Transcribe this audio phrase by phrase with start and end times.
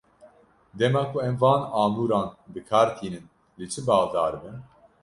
[0.79, 3.25] Dema ku em van amûran bi kar tînin,
[3.57, 4.57] li çi baldar bin?